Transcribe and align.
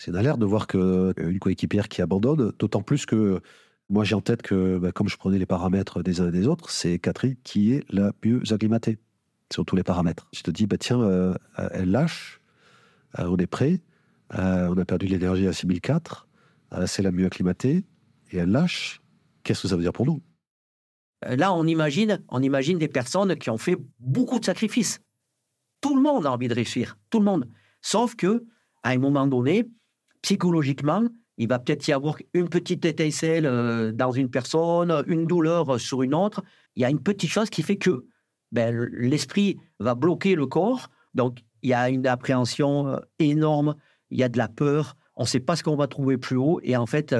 C'est 0.00 0.12
d'alerte 0.12 0.38
de 0.38 0.46
voir 0.46 0.66
qu'une 0.66 1.38
coéquipière 1.38 1.86
qui 1.86 2.00
abandonne, 2.00 2.52
d'autant 2.58 2.80
plus 2.80 3.04
que 3.04 3.42
moi 3.90 4.02
j'ai 4.02 4.14
en 4.14 4.22
tête 4.22 4.40
que, 4.40 4.78
bah, 4.78 4.92
comme 4.92 5.10
je 5.10 5.18
prenais 5.18 5.38
les 5.38 5.44
paramètres 5.44 6.02
des 6.02 6.22
uns 6.22 6.28
et 6.28 6.32
des 6.32 6.46
autres, 6.46 6.70
c'est 6.70 6.98
Catherine 6.98 7.36
qui 7.44 7.74
est 7.74 7.84
la 7.90 8.12
mieux 8.24 8.40
acclimatée 8.50 8.96
sur 9.52 9.66
tous 9.66 9.76
les 9.76 9.82
paramètres. 9.82 10.26
Je 10.32 10.40
te 10.40 10.50
dis, 10.50 10.66
bah, 10.66 10.78
tiens, 10.78 11.02
euh, 11.02 11.34
elle 11.72 11.90
lâche, 11.90 12.40
euh, 13.18 13.26
on 13.26 13.36
est 13.36 13.46
prêt, 13.46 13.82
euh, 14.38 14.68
on 14.74 14.78
a 14.78 14.86
perdu 14.86 15.04
l'énergie 15.04 15.46
à 15.46 15.52
6004, 15.52 16.26
euh, 16.72 16.86
c'est 16.86 17.02
la 17.02 17.12
mieux 17.12 17.26
acclimatée, 17.26 17.84
et 18.30 18.38
elle 18.38 18.50
lâche. 18.50 19.02
Qu'est-ce 19.42 19.62
que 19.62 19.68
ça 19.68 19.76
veut 19.76 19.82
dire 19.82 19.92
pour 19.92 20.06
nous? 20.06 20.22
Euh, 21.26 21.36
Là, 21.36 21.52
on 21.52 21.66
imagine, 21.66 22.24
on 22.30 22.42
imagine 22.42 22.78
des 22.78 22.88
personnes 22.88 23.36
qui 23.36 23.50
ont 23.50 23.58
fait 23.58 23.76
beaucoup 23.98 24.38
de 24.38 24.46
sacrifices. 24.46 25.02
Tout 25.82 25.94
le 25.94 26.00
monde 26.00 26.24
a 26.24 26.32
envie 26.32 26.48
de 26.48 26.54
réussir, 26.54 26.96
tout 27.10 27.18
le 27.18 27.26
monde. 27.26 27.46
Sauf 27.82 28.14
que, 28.14 28.46
à 28.82 28.90
un 28.92 28.98
moment 28.98 29.26
donné, 29.26 29.68
psychologiquement, 30.22 31.02
il 31.40 31.48
va 31.48 31.58
peut-être 31.58 31.88
y 31.88 31.92
avoir 31.92 32.16
une 32.34 32.50
petite 32.50 32.84
étincelle 32.84 33.46
euh, 33.46 33.92
dans 33.92 34.12
une 34.12 34.28
personne, 34.28 35.02
une 35.06 35.26
douleur 35.26 35.74
euh, 35.74 35.78
sur 35.78 36.02
une 36.02 36.14
autre. 36.14 36.42
Il 36.76 36.82
y 36.82 36.84
a 36.84 36.90
une 36.90 37.02
petite 37.02 37.30
chose 37.30 37.48
qui 37.48 37.62
fait 37.62 37.78
que 37.78 38.04
ben, 38.52 38.76
l'esprit 38.92 39.56
va 39.78 39.94
bloquer 39.94 40.34
le 40.34 40.46
corps. 40.46 40.90
Donc, 41.14 41.38
il 41.62 41.70
y 41.70 41.72
a 41.72 41.88
une 41.88 42.06
appréhension 42.06 42.88
euh, 42.88 42.98
énorme, 43.18 43.74
il 44.10 44.18
y 44.18 44.22
a 44.22 44.28
de 44.28 44.36
la 44.36 44.48
peur, 44.48 44.98
on 45.16 45.22
ne 45.22 45.28
sait 45.28 45.40
pas 45.40 45.56
ce 45.56 45.62
qu'on 45.62 45.76
va 45.76 45.86
trouver 45.86 46.18
plus 46.18 46.36
haut. 46.36 46.60
Et 46.62 46.76
en 46.76 46.84
fait, 46.84 47.14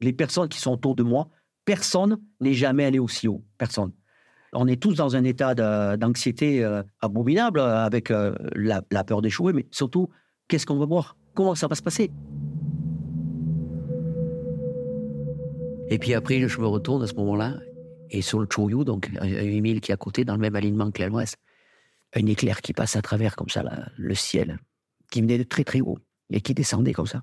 les 0.00 0.12
personnes 0.12 0.48
qui 0.48 0.60
sont 0.60 0.74
autour 0.74 0.94
de 0.94 1.02
moi, 1.02 1.28
personne 1.64 2.20
n'est 2.40 2.54
jamais 2.54 2.84
allé 2.84 3.00
aussi 3.00 3.26
haut. 3.26 3.44
Personne. 3.58 3.90
On 4.52 4.68
est 4.68 4.80
tous 4.80 4.94
dans 4.94 5.16
un 5.16 5.24
état 5.24 5.54
d'anxiété 5.96 6.64
abominable 7.00 7.60
avec 7.60 8.10
la 8.10 9.04
peur 9.04 9.22
d'échouer, 9.22 9.52
mais 9.52 9.66
surtout, 9.70 10.08
qu'est-ce 10.48 10.66
qu'on 10.66 10.78
va 10.78 10.86
voir? 10.86 11.16
Comment 11.34 11.54
ça 11.54 11.68
va 11.68 11.76
se 11.76 11.82
passer? 11.82 12.10
Et 15.90 15.98
puis 15.98 16.14
après, 16.14 16.48
je 16.48 16.60
me 16.60 16.66
retourne 16.66 17.02
à 17.02 17.06
ce 17.06 17.14
moment-là, 17.14 17.54
et 18.10 18.22
sur 18.22 18.40
le 18.40 18.46
Chouyou, 18.50 18.84
donc 18.84 19.10
un 19.20 19.26
8000 19.42 19.80
qui 19.80 19.90
est 19.90 19.94
à 19.94 19.96
côté, 19.96 20.24
dans 20.24 20.34
le 20.34 20.40
même 20.40 20.56
alignement 20.56 20.90
que 20.90 21.02
l'ouest, 21.02 21.36
un 22.14 22.26
éclair 22.26 22.60
qui 22.62 22.72
passe 22.72 22.96
à 22.96 23.02
travers 23.02 23.36
comme 23.36 23.48
ça 23.48 23.64
le 23.96 24.14
ciel, 24.14 24.58
qui 25.10 25.20
venait 25.20 25.38
de 25.38 25.42
très 25.42 25.64
très 25.64 25.80
haut, 25.80 25.98
et 26.30 26.40
qui 26.40 26.54
descendait 26.54 26.92
comme 26.92 27.06
ça. 27.06 27.22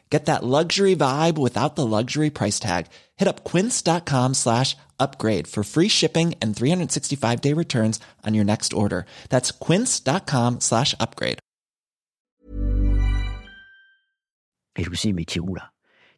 Get 0.11 0.25
that 0.25 0.43
luxury 0.43 0.93
vibe 0.95 1.37
without 1.37 1.75
the 1.75 1.87
luxury 1.87 2.29
price 2.29 2.59
tag. 2.59 2.87
Hit 3.15 3.29
up 3.29 3.45
quince.com 3.45 4.33
slash 4.33 4.75
upgrade 4.99 5.47
for 5.47 5.63
free 5.63 5.87
shipping 5.87 6.35
and 6.41 6.55
365 6.55 7.41
day 7.41 7.53
returns 7.53 7.99
on 8.27 8.35
your 8.35 8.45
next 8.45 8.73
order. 8.73 9.05
That's 9.29 9.51
quince.com 9.51 10.59
slash 10.59 10.93
upgrade. 10.99 11.39
Et 14.77 14.83
je 14.83 14.89
me 14.89 14.95
suis 14.95 15.09
dit, 15.09 15.13
mais 15.13 15.39
où 15.39 15.55
là 15.55 15.71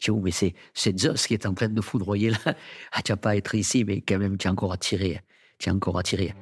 où 0.10 0.20
Mais 0.20 0.32
c'est, 0.32 0.54
c'est 0.74 1.00
Zeus 1.00 1.28
qui 1.28 1.34
est 1.34 1.46
en 1.46 1.54
train 1.54 1.70
de 1.70 1.82
foudroyer 1.82 2.32
là. 2.32 2.56
Ah, 2.92 3.02
tu 3.02 3.12
vas 3.12 3.18
pas 3.18 3.38
être 3.38 3.56
ici, 3.56 3.84
mais 3.86 4.02
quand 4.02 4.18
même, 4.18 4.38
tu 4.38 4.48
es 4.48 4.52
encore 4.52 4.78
tirer. 4.78 5.22
Tu 5.60 5.70
es 5.70 5.72
encore 5.72 6.02
tirer. 6.04 6.34